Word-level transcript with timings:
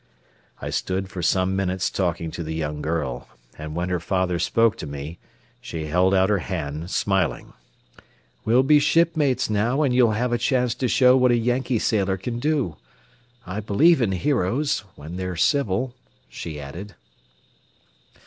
I 0.59 0.71
stood 0.71 1.09
for 1.09 1.21
some 1.21 1.55
minutes 1.55 1.91
talking 1.91 2.31
to 2.31 2.41
the 2.41 2.55
young 2.55 2.81
girl, 2.81 3.29
and 3.55 3.75
when 3.75 3.89
her 3.89 3.99
father 3.99 4.39
spoke 4.39 4.75
to 4.77 4.87
me 4.87 5.19
she 5.61 5.85
held 5.85 6.15
out 6.15 6.27
her 6.31 6.39
hand, 6.39 6.89
smiling. 6.89 7.53
"We'll 8.43 8.63
be 8.63 8.79
shipmates 8.79 9.47
now 9.47 9.83
and 9.83 9.93
you'll 9.93 10.13
have 10.13 10.33
a 10.33 10.39
chance 10.39 10.73
to 10.73 10.87
show 10.87 11.15
what 11.15 11.29
a 11.29 11.37
Yankee 11.37 11.77
sailor 11.77 12.17
can 12.17 12.39
do. 12.39 12.77
I 13.45 13.59
believe 13.59 14.01
in 14.01 14.13
heroes 14.13 14.79
when 14.95 15.17
they're 15.17 15.35
civil," 15.35 15.93
she 16.27 16.59
added. 16.59 16.95